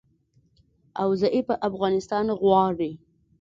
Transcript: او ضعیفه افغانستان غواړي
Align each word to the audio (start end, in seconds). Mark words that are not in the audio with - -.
او 1.01 1.09
ضعیفه 1.21 1.53
افغانستان 1.69 2.25
غواړي 2.41 2.91